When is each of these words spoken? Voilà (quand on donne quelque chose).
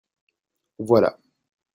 Voilà 0.79 1.11
(quand 1.11 1.11
on 1.11 1.11
donne 1.11 1.27
quelque 1.27 1.29
chose). 1.29 1.33